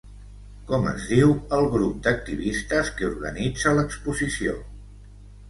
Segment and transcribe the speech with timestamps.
[0.69, 4.59] Com es diu el grup d'activistes que organitza l'exposició?